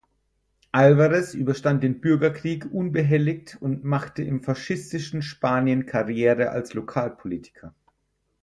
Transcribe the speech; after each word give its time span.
Alvarez 0.71 1.35
überstand 1.35 1.83
den 1.83 2.01
Bürgerkrieg 2.01 2.65
unbehelligt 2.65 3.59
und 3.61 3.83
machte 3.83 4.23
im 4.23 4.41
faschistischen 4.41 5.21
Spanien 5.21 5.85
Karriere 5.85 6.49
als 6.49 6.73
Lokalpolitiker. 6.73 7.75